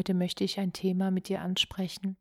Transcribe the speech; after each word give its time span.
Heute 0.00 0.14
möchte 0.14 0.44
ich 0.44 0.58
ein 0.58 0.72
Thema 0.72 1.10
mit 1.10 1.28
dir 1.28 1.42
ansprechen, 1.42 2.16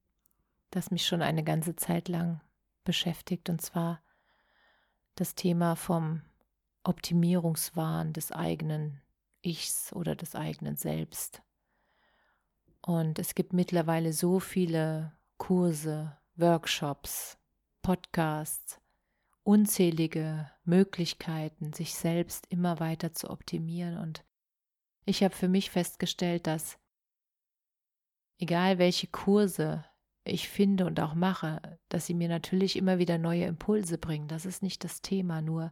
das 0.69 0.91
mich 0.91 1.05
schon 1.05 1.21
eine 1.21 1.45
ganze 1.45 1.77
Zeit 1.77 2.09
lang 2.09 2.41
beschäftigt, 2.83 3.49
und 3.49 3.61
zwar 3.61 4.03
das 5.15 5.33
Thema 5.33 5.77
vom 5.77 6.21
Optimierungswahn 6.83 8.11
des 8.11 8.33
eigenen 8.33 8.99
Ichs 9.41 9.93
oder 9.93 10.17
des 10.17 10.35
eigenen 10.35 10.75
Selbst. 10.75 11.41
Und 12.81 13.17
es 13.17 13.33
gibt 13.33 13.53
mittlerweile 13.53 14.11
so 14.11 14.41
viele 14.41 15.13
Kurse, 15.38 16.17
Workshops, 16.35 17.38
Podcasts, 17.81 18.81
unzählige 19.44 20.52
Möglichkeiten, 20.66 21.72
sich 21.72 21.95
selbst 21.95 22.45
immer 22.50 22.81
weiter 22.81 23.13
zu 23.13 23.30
optimieren. 23.30 23.97
Und 23.97 24.25
ich 25.05 25.23
habe 25.23 25.33
für 25.33 25.47
mich 25.47 25.72
festgestellt, 25.72 26.45
dass 26.45 26.77
egal 28.39 28.79
welche 28.79 29.07
Kurse 29.07 29.85
ich 30.23 30.49
finde 30.49 30.85
und 30.85 30.99
auch 30.99 31.13
mache, 31.13 31.79
dass 31.89 32.05
sie 32.05 32.13
mir 32.13 32.29
natürlich 32.29 32.75
immer 32.75 32.97
wieder 32.97 33.17
neue 33.17 33.45
Impulse 33.45 33.97
bringen. 33.97 34.27
Das 34.27 34.45
ist 34.45 34.63
nicht 34.63 34.83
das 34.83 35.01
Thema, 35.01 35.41
nur 35.41 35.71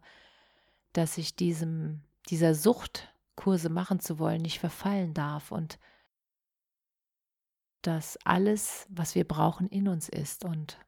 dass 0.94 1.18
ich 1.18 1.36
diesem, 1.36 2.02
dieser 2.30 2.56
Sucht, 2.56 3.14
Kurse 3.36 3.70
machen 3.70 4.00
zu 4.00 4.18
wollen, 4.20 4.42
nicht 4.42 4.60
verfallen 4.60 5.14
darf 5.14 5.52
und 5.52 5.78
dass 7.84 8.18
alles, 8.26 8.88
was 8.90 9.14
wir 9.14 9.26
brauchen, 9.26 9.68
in 9.68 9.88
uns 9.88 10.10
ist. 10.10 10.44
Und 10.44 10.80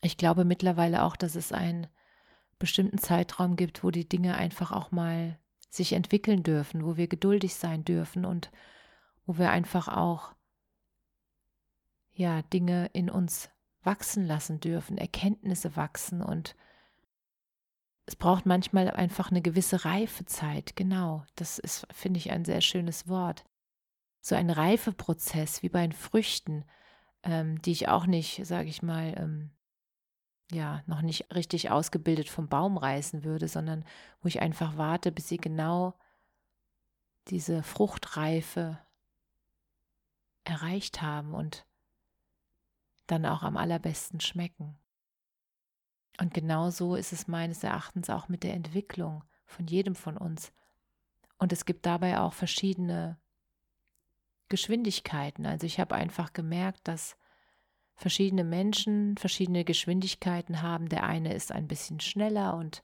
ich 0.00 0.16
glaube 0.16 0.44
mittlerweile 0.44 1.04
auch, 1.04 1.14
dass 1.14 1.34
es 1.34 1.52
einen 1.52 1.86
bestimmten 2.58 2.98
Zeitraum 2.98 3.54
gibt, 3.54 3.84
wo 3.84 3.90
die 3.90 4.08
Dinge 4.08 4.34
einfach 4.34 4.72
auch 4.72 4.90
mal 4.90 5.38
sich 5.68 5.92
entwickeln 5.92 6.42
dürfen, 6.42 6.84
wo 6.84 6.96
wir 6.96 7.06
geduldig 7.06 7.54
sein 7.54 7.84
dürfen 7.84 8.24
und 8.24 8.50
wo 9.28 9.36
wir 9.36 9.50
einfach 9.50 9.88
auch 9.88 10.34
ja 12.12 12.40
Dinge 12.40 12.86
in 12.94 13.10
uns 13.10 13.50
wachsen 13.82 14.26
lassen 14.26 14.58
dürfen, 14.58 14.96
Erkenntnisse 14.96 15.76
wachsen 15.76 16.22
und 16.22 16.56
es 18.06 18.16
braucht 18.16 18.46
manchmal 18.46 18.90
einfach 18.90 19.30
eine 19.30 19.42
gewisse 19.42 19.84
Reifezeit, 19.84 20.76
genau. 20.76 21.26
Das 21.34 21.58
ist, 21.58 21.86
finde 21.92 22.16
ich, 22.16 22.30
ein 22.30 22.46
sehr 22.46 22.62
schönes 22.62 23.06
Wort. 23.06 23.44
So 24.22 24.34
ein 24.34 24.48
Reifeprozess 24.48 25.62
wie 25.62 25.68
bei 25.68 25.82
den 25.82 25.92
Früchten, 25.92 26.64
ähm, 27.22 27.60
die 27.60 27.72
ich 27.72 27.88
auch 27.88 28.06
nicht, 28.06 28.46
sage 28.46 28.70
ich 28.70 28.80
mal, 28.80 29.12
ähm, 29.18 29.50
ja, 30.50 30.82
noch 30.86 31.02
nicht 31.02 31.34
richtig 31.34 31.70
ausgebildet 31.70 32.30
vom 32.30 32.48
Baum 32.48 32.78
reißen 32.78 33.24
würde, 33.24 33.46
sondern 33.46 33.84
wo 34.22 34.28
ich 34.28 34.40
einfach 34.40 34.78
warte, 34.78 35.12
bis 35.12 35.28
sie 35.28 35.36
genau 35.36 35.92
diese 37.28 37.62
Fruchtreife 37.62 38.78
erreicht 40.48 41.02
haben 41.02 41.34
und 41.34 41.66
dann 43.06 43.26
auch 43.26 43.42
am 43.42 43.56
allerbesten 43.56 44.20
schmecken. 44.20 44.78
Und 46.20 46.34
genau 46.34 46.70
so 46.70 46.94
ist 46.94 47.12
es 47.12 47.28
meines 47.28 47.62
Erachtens 47.62 48.10
auch 48.10 48.28
mit 48.28 48.42
der 48.42 48.54
Entwicklung 48.54 49.24
von 49.46 49.66
jedem 49.66 49.94
von 49.94 50.16
uns. 50.16 50.52
Und 51.38 51.52
es 51.52 51.64
gibt 51.64 51.86
dabei 51.86 52.18
auch 52.18 52.32
verschiedene 52.32 53.18
Geschwindigkeiten. 54.48 55.46
Also 55.46 55.66
ich 55.66 55.78
habe 55.78 55.94
einfach 55.94 56.32
gemerkt, 56.32 56.88
dass 56.88 57.16
verschiedene 57.94 58.44
Menschen 58.44 59.16
verschiedene 59.16 59.64
Geschwindigkeiten 59.64 60.62
haben. 60.62 60.88
Der 60.88 61.04
eine 61.04 61.34
ist 61.34 61.52
ein 61.52 61.68
bisschen 61.68 62.00
schneller 62.00 62.56
und 62.56 62.82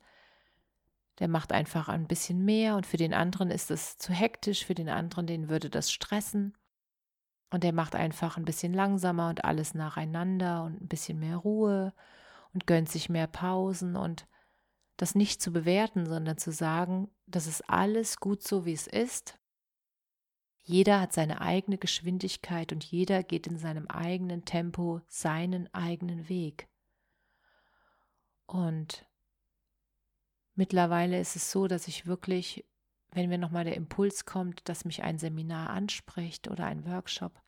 der 1.21 1.29
macht 1.29 1.53
einfach 1.53 1.89
ein 1.89 2.09
bisschen 2.09 2.45
mehr 2.45 2.77
und 2.77 2.87
für 2.87 2.97
den 2.97 3.15
anderen 3.15 3.51
ist 3.51 3.71
es 3.71 3.99
zu 3.99 4.13
hektisch, 4.13 4.65
für 4.65 4.75
den 4.75 4.89
anderen, 4.89 5.27
den 5.27 5.49
würde 5.49 5.71
das 5.71 5.93
stressen. 5.93 6.57
Und 7.51 7.63
der 7.63 7.73
macht 7.73 7.95
einfach 7.95 8.37
ein 8.37 8.45
bisschen 8.45 8.73
langsamer 8.73 9.29
und 9.29 9.45
alles 9.45 9.75
nacheinander 9.75 10.65
und 10.65 10.81
ein 10.81 10.89
bisschen 10.89 11.21
mehr 11.21 11.37
Ruhe 11.37 11.93
und 12.53 12.67
gönnt 12.67 12.89
sich 12.89 13.09
mehr 13.09 13.27
Pausen 13.27 13.97
und 13.97 14.27
das 14.97 15.15
nicht 15.15 15.43
zu 15.43 15.53
bewerten, 15.53 16.07
sondern 16.07 16.39
zu 16.39 16.53
sagen, 16.53 17.11
das 17.27 17.47
ist 17.47 17.69
alles 17.69 18.19
gut 18.19 18.43
so, 18.43 18.65
wie 18.65 18.73
es 18.73 18.87
ist. 18.87 19.39
Jeder 20.63 21.01
hat 21.01 21.13
seine 21.13 21.41
eigene 21.41 21.77
Geschwindigkeit 21.77 22.73
und 22.73 22.83
jeder 22.85 23.23
geht 23.23 23.47
in 23.47 23.59
seinem 23.59 23.87
eigenen 23.89 24.45
Tempo 24.45 25.03
seinen 25.09 25.73
eigenen 25.75 26.29
Weg. 26.29 26.69
Und 28.47 29.07
mittlerweile 30.55 31.21
ist 31.21 31.37
es 31.37 31.51
so, 31.51 31.67
dass 31.67 31.89
ich 31.89 32.07
wirklich, 32.07 32.65
wenn 33.15 33.29
mir 33.29 33.39
nochmal 33.39 33.65
der 33.65 33.77
Impuls 33.77 34.25
kommt, 34.25 34.69
dass 34.69 34.85
mich 34.85 35.03
ein 35.03 35.19
Seminar 35.19 35.71
anspricht 35.71 36.49
oder 36.49 36.67
ein 36.67 36.85
Workshop, 36.87 37.41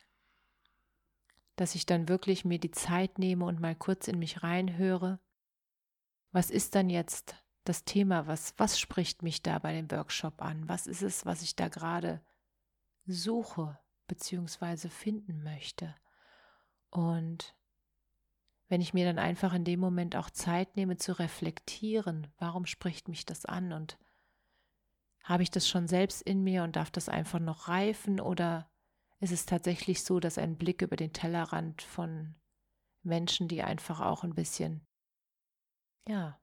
dass 1.55 1.75
ich 1.75 1.85
dann 1.85 2.07
wirklich 2.07 2.45
mir 2.45 2.59
die 2.59 2.71
Zeit 2.71 3.19
nehme 3.19 3.45
und 3.45 3.59
mal 3.59 3.75
kurz 3.75 4.07
in 4.07 4.19
mich 4.19 4.43
reinhöre. 4.43 5.19
Was 6.31 6.49
ist 6.49 6.75
dann 6.75 6.89
jetzt 6.89 7.35
das 7.63 7.83
Thema? 7.83 8.27
Was, 8.27 8.53
was 8.57 8.79
spricht 8.79 9.23
mich 9.23 9.41
da 9.41 9.59
bei 9.59 9.73
dem 9.73 9.89
Workshop 9.91 10.41
an? 10.41 10.67
Was 10.69 10.87
ist 10.87 11.01
es, 11.01 11.25
was 11.25 11.41
ich 11.41 11.55
da 11.55 11.67
gerade 11.67 12.21
suche 13.05 13.79
bzw. 14.07 14.89
finden 14.89 15.43
möchte? 15.43 15.95
Und 16.89 17.55
wenn 18.69 18.81
ich 18.81 18.93
mir 18.93 19.05
dann 19.05 19.19
einfach 19.19 19.53
in 19.53 19.63
dem 19.63 19.79
Moment 19.79 20.15
auch 20.15 20.29
Zeit 20.29 20.75
nehme 20.75 20.97
zu 20.97 21.17
reflektieren, 21.17 22.27
warum 22.37 22.65
spricht 22.65 23.07
mich 23.07 23.25
das 23.25 23.45
an 23.45 23.71
und 23.71 23.97
habe 25.27 25.43
ich 25.43 25.51
das 25.51 25.67
schon 25.67 25.87
selbst 25.89 26.21
in 26.21 26.41
mir 26.41 26.63
und 26.63 26.77
darf 26.77 26.89
das 26.89 27.09
einfach 27.09 27.39
noch 27.39 27.67
reifen 27.67 28.21
oder 28.21 28.71
ist 29.19 29.33
es 29.33 29.45
tatsächlich 29.45 30.03
so, 30.03 30.21
dass 30.21 30.37
ein 30.37 30.57
Blick 30.57 30.81
über 30.81 30.95
den 30.95 31.11
Tellerrand 31.11 31.81
von 31.81 32.35
Menschen, 33.03 33.49
die 33.49 33.61
einfach 33.61 33.99
auch 33.99 34.23
ein 34.23 34.35
bisschen, 34.35 34.87
ja, 36.07 36.39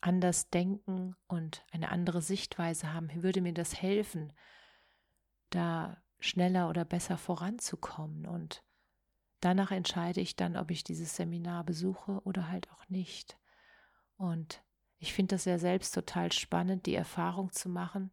anders 0.00 0.48
denken 0.50 1.16
und 1.26 1.64
eine 1.72 1.90
andere 1.90 2.22
Sichtweise 2.22 2.92
haben, 2.92 3.10
würde 3.22 3.40
mir 3.40 3.54
das 3.54 3.80
helfen, 3.80 4.32
da 5.50 6.00
schneller 6.20 6.68
oder 6.68 6.84
besser 6.84 7.18
voranzukommen. 7.18 8.26
Und 8.26 8.62
danach 9.40 9.72
entscheide 9.72 10.20
ich 10.20 10.36
dann, 10.36 10.56
ob 10.56 10.70
ich 10.70 10.84
dieses 10.84 11.16
Seminar 11.16 11.64
besuche 11.64 12.20
oder 12.22 12.48
halt 12.48 12.70
auch 12.70 12.88
nicht. 12.88 13.38
Und 14.16 14.62
ich 15.02 15.12
finde 15.14 15.34
das 15.34 15.46
ja 15.46 15.58
selbst 15.58 15.94
total 15.96 16.30
spannend, 16.30 16.86
die 16.86 16.94
Erfahrung 16.94 17.50
zu 17.50 17.68
machen, 17.68 18.12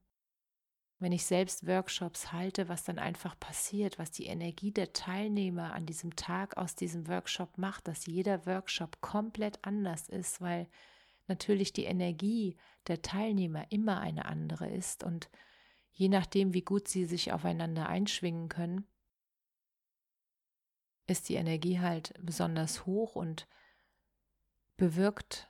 wenn 0.97 1.11
ich 1.11 1.23
selbst 1.23 1.67
Workshops 1.67 2.31
halte, 2.31 2.67
was 2.67 2.83
dann 2.83 2.97
einfach 2.97 3.39
passiert, 3.39 3.99
was 3.99 4.09
die 4.09 4.25
Energie 4.25 4.71
der 4.71 4.91
Teilnehmer 4.91 5.73
an 5.73 5.85
diesem 5.85 6.15
Tag 6.15 6.57
aus 6.57 6.73
diesem 6.73 7.07
Workshop 7.07 7.59
macht, 7.59 7.87
dass 7.87 8.07
jeder 8.07 8.47
Workshop 8.47 9.01
komplett 9.01 9.59
anders 9.61 10.09
ist, 10.09 10.41
weil 10.41 10.67
natürlich 11.27 11.73
die 11.73 11.83
Energie 11.83 12.57
der 12.87 13.03
Teilnehmer 13.03 13.71
immer 13.71 13.99
eine 13.99 14.25
andere 14.25 14.67
ist 14.67 15.03
und 15.03 15.29
je 15.91 16.09
nachdem, 16.09 16.55
wie 16.55 16.63
gut 16.63 16.87
sie 16.87 17.05
sich 17.05 17.31
aufeinander 17.31 17.87
einschwingen 17.87 18.49
können, 18.49 18.87
ist 21.05 21.29
die 21.29 21.35
Energie 21.35 21.79
halt 21.79 22.15
besonders 22.19 22.87
hoch 22.87 23.15
und 23.15 23.47
bewirkt 24.75 25.48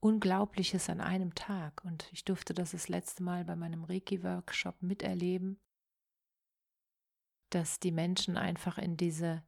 Unglaubliches 0.00 0.88
an 0.88 1.00
einem 1.00 1.34
Tag. 1.34 1.84
Und 1.84 2.08
ich 2.12 2.24
durfte 2.24 2.54
das 2.54 2.72
das 2.72 2.88
letzte 2.88 3.22
Mal 3.22 3.44
bei 3.44 3.54
meinem 3.54 3.84
Reiki-Workshop 3.84 4.82
miterleben, 4.82 5.60
dass 7.50 7.80
die 7.80 7.92
Menschen 7.92 8.36
einfach 8.36 8.78
in 8.78 8.96
diese, 8.96 9.42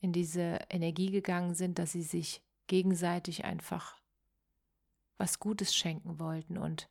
in 0.00 0.12
diese 0.12 0.58
Energie 0.68 1.10
gegangen 1.10 1.54
sind, 1.54 1.78
dass 1.78 1.92
sie 1.92 2.02
sich 2.02 2.42
gegenseitig 2.66 3.44
einfach 3.44 4.00
was 5.16 5.38
Gutes 5.38 5.74
schenken 5.74 6.18
wollten 6.18 6.58
und 6.58 6.88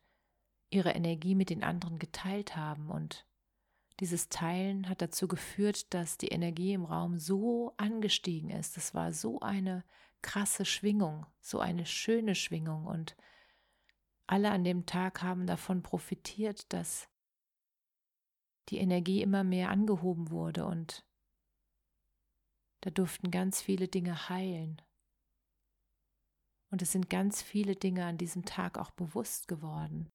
ihre 0.70 0.90
Energie 0.90 1.34
mit 1.34 1.50
den 1.50 1.64
anderen 1.64 1.98
geteilt 1.98 2.56
haben. 2.56 2.90
Und 2.90 3.26
dieses 4.00 4.28
Teilen 4.28 4.88
hat 4.88 5.02
dazu 5.02 5.26
geführt, 5.28 5.92
dass 5.92 6.18
die 6.18 6.28
Energie 6.28 6.72
im 6.72 6.84
Raum 6.84 7.18
so 7.18 7.74
angestiegen 7.76 8.50
ist. 8.50 8.76
Es 8.76 8.94
war 8.94 9.12
so 9.12 9.40
eine 9.40 9.84
krasse 10.22 10.64
Schwingung, 10.64 11.26
so 11.40 11.60
eine 11.60 11.86
schöne 11.86 12.34
Schwingung 12.34 12.86
und 12.86 13.16
alle 14.26 14.50
an 14.50 14.64
dem 14.64 14.84
Tag 14.84 15.22
haben 15.22 15.46
davon 15.46 15.82
profitiert, 15.82 16.72
dass 16.72 17.08
die 18.68 18.78
Energie 18.78 19.22
immer 19.22 19.44
mehr 19.44 19.70
angehoben 19.70 20.30
wurde 20.30 20.66
und 20.66 21.06
da 22.82 22.90
durften 22.90 23.30
ganz 23.30 23.60
viele 23.60 23.88
Dinge 23.88 24.28
heilen. 24.28 24.80
Und 26.70 26.82
es 26.82 26.92
sind 26.92 27.08
ganz 27.08 27.42
viele 27.42 27.74
Dinge 27.74 28.04
an 28.04 28.18
diesem 28.18 28.44
Tag 28.44 28.78
auch 28.78 28.90
bewusst 28.90 29.48
geworden. 29.48 30.10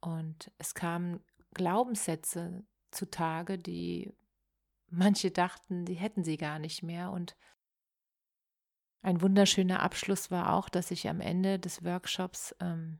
Und 0.00 0.52
es 0.58 0.74
kamen 0.74 1.24
Glaubenssätze 1.54 2.64
zutage, 2.90 3.58
die 3.58 4.14
manche 4.90 5.30
dachten, 5.30 5.86
die 5.86 5.94
hätten 5.94 6.24
sie 6.24 6.36
gar 6.36 6.58
nicht 6.58 6.82
mehr. 6.82 7.10
Und 7.10 7.36
ein 9.02 9.22
wunderschöner 9.22 9.80
Abschluss 9.82 10.30
war 10.30 10.54
auch, 10.54 10.68
dass 10.68 10.90
ich 10.90 11.08
am 11.08 11.20
Ende 11.20 11.58
des 11.58 11.84
Workshops 11.84 12.54
ähm, 12.60 12.98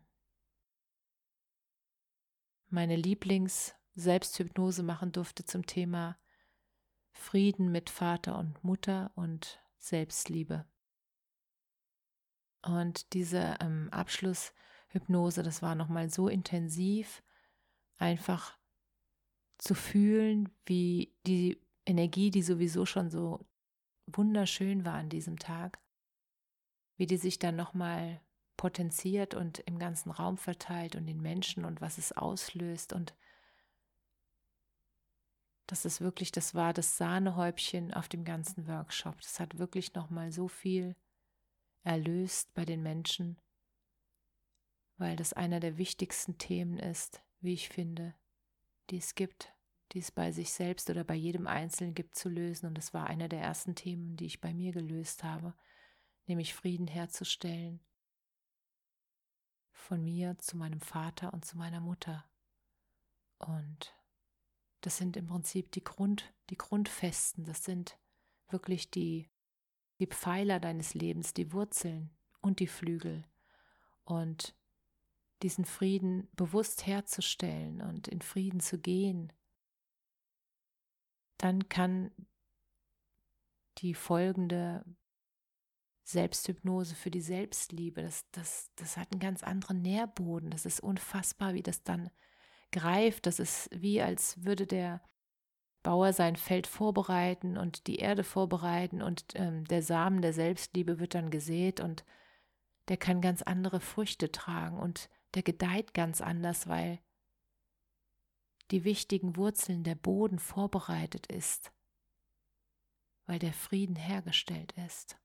meine 2.68 2.96
Lieblings-Selbsthypnose 2.96 4.82
machen 4.82 5.12
durfte 5.12 5.44
zum 5.44 5.66
Thema 5.66 6.18
Frieden 7.12 7.72
mit 7.72 7.90
Vater 7.90 8.38
und 8.38 8.62
Mutter 8.62 9.10
und 9.16 9.60
Selbstliebe. 9.78 10.64
Und 12.62 13.12
diese 13.12 13.56
ähm, 13.60 13.88
Abschlusshypnose, 13.90 15.42
das 15.42 15.62
war 15.62 15.74
nochmal 15.74 16.10
so 16.10 16.28
intensiv, 16.28 17.22
einfach 17.96 18.56
zu 19.58 19.74
fühlen, 19.74 20.48
wie 20.66 21.14
die 21.26 21.60
Energie, 21.84 22.30
die 22.30 22.42
sowieso 22.42 22.86
schon 22.86 23.10
so 23.10 23.48
wunderschön 24.06 24.84
war 24.84 24.94
an 24.94 25.08
diesem 25.08 25.38
Tag, 25.38 25.80
wie 26.98 27.06
die 27.06 27.16
sich 27.16 27.38
dann 27.38 27.56
nochmal 27.56 28.20
potenziert 28.58 29.34
und 29.34 29.60
im 29.60 29.78
ganzen 29.78 30.10
Raum 30.10 30.36
verteilt 30.36 30.96
und 30.96 31.06
den 31.06 31.22
Menschen 31.22 31.64
und 31.64 31.80
was 31.80 31.96
es 31.96 32.12
auslöst 32.12 32.92
und 32.92 33.14
das 35.68 35.84
ist 35.84 36.00
wirklich, 36.00 36.32
das 36.32 36.54
war 36.54 36.72
das 36.72 36.96
Sahnehäubchen 36.96 37.92
auf 37.92 38.08
dem 38.08 38.24
ganzen 38.24 38.66
Workshop. 38.66 39.20
Das 39.20 39.38
hat 39.38 39.58
wirklich 39.58 39.92
nochmal 39.92 40.32
so 40.32 40.48
viel 40.48 40.96
erlöst 41.82 42.54
bei 42.54 42.64
den 42.64 42.82
Menschen, 42.82 43.38
weil 44.96 45.14
das 45.14 45.34
einer 45.34 45.60
der 45.60 45.76
wichtigsten 45.76 46.38
Themen 46.38 46.78
ist, 46.78 47.22
wie 47.40 47.52
ich 47.52 47.68
finde, 47.68 48.14
die 48.88 48.96
es 48.96 49.14
gibt, 49.14 49.52
die 49.92 49.98
es 49.98 50.10
bei 50.10 50.32
sich 50.32 50.52
selbst 50.52 50.88
oder 50.88 51.04
bei 51.04 51.14
jedem 51.14 51.46
Einzelnen 51.46 51.94
gibt 51.94 52.14
zu 52.14 52.30
lösen. 52.30 52.64
Und 52.64 52.78
das 52.78 52.94
war 52.94 53.06
einer 53.06 53.28
der 53.28 53.42
ersten 53.42 53.74
Themen, 53.74 54.16
die 54.16 54.24
ich 54.24 54.40
bei 54.40 54.54
mir 54.54 54.72
gelöst 54.72 55.22
habe, 55.22 55.52
nämlich 56.28 56.54
Frieden 56.54 56.86
herzustellen. 56.86 57.80
Von 59.72 60.04
mir 60.04 60.36
zu 60.38 60.56
meinem 60.56 60.80
Vater 60.80 61.32
und 61.32 61.44
zu 61.44 61.56
meiner 61.56 61.80
Mutter. 61.80 62.28
Und 63.38 63.94
das 64.82 64.96
sind 64.96 65.16
im 65.16 65.26
Prinzip 65.26 65.72
die 65.72 65.82
Grund, 65.82 66.32
die 66.50 66.56
Grundfesten, 66.56 67.44
das 67.44 67.64
sind 67.64 67.98
wirklich 68.48 68.90
die, 68.90 69.30
die 69.98 70.06
Pfeiler 70.06 70.60
deines 70.60 70.94
Lebens, 70.94 71.34
die 71.34 71.52
Wurzeln 71.52 72.10
und 72.40 72.60
die 72.60 72.66
Flügel. 72.66 73.24
Und 74.04 74.54
diesen 75.42 75.64
Frieden 75.64 76.28
bewusst 76.32 76.86
herzustellen 76.86 77.80
und 77.80 78.08
in 78.08 78.22
Frieden 78.22 78.60
zu 78.60 78.78
gehen, 78.78 79.32
dann 81.36 81.68
kann 81.68 82.10
die 83.78 83.94
folgende 83.94 84.84
Selbsthypnose 86.08 86.94
für 86.94 87.10
die 87.10 87.20
Selbstliebe, 87.20 88.02
das, 88.02 88.24
das, 88.32 88.70
das 88.76 88.96
hat 88.96 89.12
einen 89.12 89.20
ganz 89.20 89.42
anderen 89.42 89.82
Nährboden. 89.82 90.50
Das 90.50 90.64
ist 90.64 90.80
unfassbar, 90.80 91.52
wie 91.52 91.62
das 91.62 91.82
dann 91.82 92.08
greift. 92.72 93.26
Das 93.26 93.38
ist 93.38 93.68
wie, 93.74 94.00
als 94.00 94.42
würde 94.42 94.66
der 94.66 95.02
Bauer 95.82 96.14
sein 96.14 96.36
Feld 96.36 96.66
vorbereiten 96.66 97.58
und 97.58 97.86
die 97.86 97.96
Erde 97.96 98.24
vorbereiten 98.24 99.02
und 99.02 99.26
ähm, 99.34 99.64
der 99.66 99.82
Samen 99.82 100.22
der 100.22 100.32
Selbstliebe 100.32 100.98
wird 100.98 101.14
dann 101.14 101.30
gesät 101.30 101.78
und 101.78 102.06
der 102.88 102.96
kann 102.96 103.20
ganz 103.20 103.42
andere 103.42 103.80
Früchte 103.80 104.32
tragen 104.32 104.78
und 104.78 105.10
der 105.34 105.42
gedeiht 105.42 105.92
ganz 105.92 106.22
anders, 106.22 106.68
weil 106.68 107.00
die 108.70 108.84
wichtigen 108.84 109.36
Wurzeln 109.36 109.84
der 109.84 109.94
Boden 109.94 110.38
vorbereitet 110.38 111.26
ist, 111.26 111.70
weil 113.26 113.38
der 113.38 113.52
Frieden 113.52 113.96
hergestellt 113.96 114.72
ist. 114.86 115.18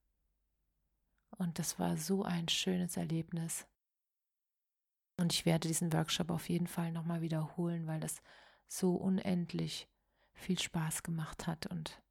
Und 1.37 1.59
das 1.59 1.79
war 1.79 1.97
so 1.97 2.23
ein 2.23 2.47
schönes 2.47 2.97
Erlebnis. 2.97 3.67
Und 5.17 5.33
ich 5.33 5.45
werde 5.45 5.67
diesen 5.67 5.93
Workshop 5.93 6.31
auf 6.31 6.49
jeden 6.49 6.67
Fall 6.67 6.91
nochmal 6.91 7.21
wiederholen, 7.21 7.87
weil 7.87 7.99
das 7.99 8.21
so 8.67 8.95
unendlich 8.95 9.87
viel 10.33 10.59
Spaß 10.59 11.03
gemacht 11.03 11.45
hat 11.45 11.67
und 11.67 12.01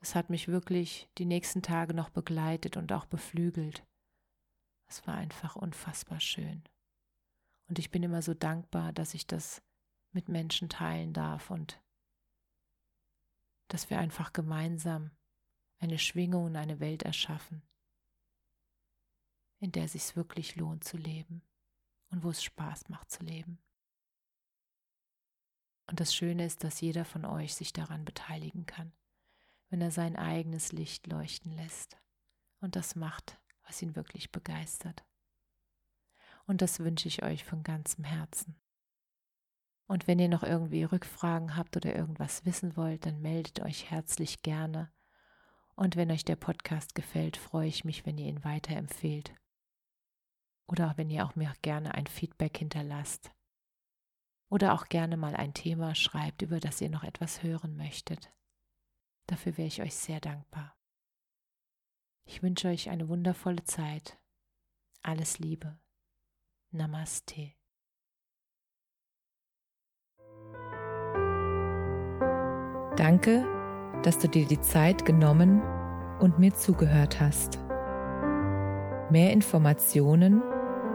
es 0.00 0.14
hat 0.14 0.30
mich 0.30 0.48
wirklich 0.48 1.08
die 1.18 1.24
nächsten 1.24 1.62
Tage 1.62 1.92
noch 1.92 2.10
begleitet 2.10 2.76
und 2.76 2.92
auch 2.92 3.06
beflügelt. 3.06 3.84
Es 4.86 5.06
war 5.06 5.14
einfach 5.14 5.56
unfassbar 5.56 6.20
schön. 6.20 6.62
Und 7.68 7.78
ich 7.78 7.90
bin 7.90 8.02
immer 8.02 8.22
so 8.22 8.32
dankbar, 8.32 8.92
dass 8.92 9.14
ich 9.14 9.26
das 9.26 9.62
mit 10.12 10.28
Menschen 10.28 10.68
teilen 10.68 11.12
darf 11.12 11.50
und 11.50 11.82
dass 13.68 13.90
wir 13.90 13.98
einfach 13.98 14.32
gemeinsam 14.32 15.10
eine 15.78 15.98
Schwingung 15.98 16.46
und 16.46 16.56
eine 16.56 16.80
Welt 16.80 17.02
erschaffen, 17.02 17.62
in 19.60 19.72
der 19.72 19.84
es 19.84 20.16
wirklich 20.16 20.56
lohnt 20.56 20.84
zu 20.84 20.96
leben 20.96 21.42
und 22.10 22.22
wo 22.22 22.30
es 22.30 22.42
Spaß 22.42 22.88
macht 22.88 23.10
zu 23.10 23.22
leben. 23.24 23.58
Und 25.86 26.00
das 26.00 26.14
Schöne 26.14 26.44
ist, 26.44 26.64
dass 26.64 26.80
jeder 26.80 27.04
von 27.04 27.24
euch 27.24 27.54
sich 27.54 27.72
daran 27.72 28.04
beteiligen 28.04 28.66
kann, 28.66 28.92
wenn 29.70 29.80
er 29.80 29.90
sein 29.90 30.16
eigenes 30.16 30.72
Licht 30.72 31.06
leuchten 31.06 31.52
lässt 31.52 31.96
und 32.60 32.76
das 32.76 32.94
macht, 32.94 33.40
was 33.66 33.80
ihn 33.82 33.96
wirklich 33.96 34.30
begeistert. 34.30 35.04
Und 36.46 36.62
das 36.62 36.80
wünsche 36.80 37.08
ich 37.08 37.22
euch 37.22 37.44
von 37.44 37.62
ganzem 37.62 38.04
Herzen. 38.04 38.58
Und 39.86 40.06
wenn 40.06 40.18
ihr 40.18 40.28
noch 40.28 40.42
irgendwie 40.42 40.84
Rückfragen 40.84 41.56
habt 41.56 41.76
oder 41.76 41.94
irgendwas 41.94 42.44
wissen 42.44 42.76
wollt, 42.76 43.06
dann 43.06 43.22
meldet 43.22 43.60
euch 43.60 43.90
herzlich 43.90 44.42
gerne. 44.42 44.92
Und 45.74 45.96
wenn 45.96 46.10
euch 46.10 46.24
der 46.24 46.36
Podcast 46.36 46.94
gefällt, 46.94 47.36
freue 47.38 47.68
ich 47.68 47.84
mich, 47.84 48.04
wenn 48.04 48.18
ihr 48.18 48.26
ihn 48.26 48.44
weiterempfehlt 48.44 49.32
oder 50.68 50.92
wenn 50.96 51.10
ihr 51.10 51.24
auch 51.24 51.34
mir 51.34 51.52
gerne 51.62 51.94
ein 51.94 52.06
Feedback 52.06 52.58
hinterlasst. 52.58 53.32
Oder 54.50 54.74
auch 54.74 54.88
gerne 54.88 55.16
mal 55.16 55.34
ein 55.34 55.52
Thema 55.52 55.94
schreibt, 55.94 56.42
über 56.42 56.60
das 56.60 56.80
ihr 56.80 56.88
noch 56.88 57.04
etwas 57.04 57.42
hören 57.42 57.76
möchtet. 57.76 58.32
Dafür 59.26 59.58
wäre 59.58 59.68
ich 59.68 59.82
euch 59.82 59.94
sehr 59.94 60.20
dankbar. 60.20 60.76
Ich 62.24 62.42
wünsche 62.42 62.68
euch 62.68 62.88
eine 62.90 63.08
wundervolle 63.08 63.64
Zeit. 63.64 64.18
Alles 65.02 65.38
Liebe. 65.38 65.78
Namaste. 66.70 67.52
Danke, 72.96 73.46
dass 74.02 74.18
du 74.18 74.28
dir 74.28 74.46
die 74.46 74.60
Zeit 74.60 75.04
genommen 75.04 75.62
und 76.20 76.38
mir 76.38 76.54
zugehört 76.54 77.20
hast. 77.20 77.58
Mehr 79.10 79.32
Informationen 79.32 80.42